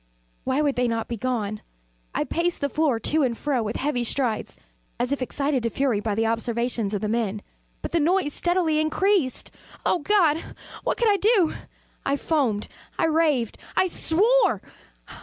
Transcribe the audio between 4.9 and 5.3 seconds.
as if